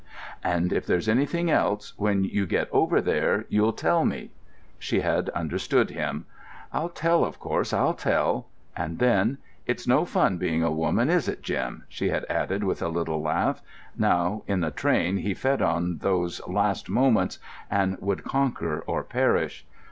"And 0.43 0.73
if 0.73 0.87
there's 0.87 1.07
anything 1.07 1.51
else, 1.51 1.93
when 1.95 2.23
you 2.23 2.47
get 2.47 2.69
over 2.71 3.01
there, 3.01 3.45
you'll 3.49 3.71
tell 3.73 4.03
me?" 4.03 4.31
She 4.79 5.01
had 5.01 5.29
understood 5.29 5.91
him.... 5.91 6.25
"I'll 6.73 6.89
tell, 6.89 7.23
of 7.23 7.39
course 7.39 7.71
I'll 7.71 7.93
tell;" 7.93 8.47
and 8.75 8.97
then: 8.97 9.37
"It's 9.67 9.85
no 9.87 10.03
fun 10.05 10.39
being 10.39 10.63
a 10.63 10.71
woman, 10.71 11.11
is 11.11 11.27
it, 11.27 11.43
Jim?" 11.43 11.83
she 11.87 12.09
had 12.09 12.25
added, 12.31 12.63
with 12.63 12.81
a 12.81 12.87
little 12.89 13.21
laugh.... 13.21 13.61
Now 13.95 14.41
in 14.47 14.61
the 14.61 14.71
train 14.71 15.17
he 15.17 15.35
fed 15.35 15.61
on 15.61 15.99
those 15.99 16.41
last 16.47 16.89
moments, 16.89 17.37
and 17.69 17.97
he 17.99 18.03
would 18.03 18.23
conquer 18.23 18.79
or 18.87 19.03
perish. 19.03 19.67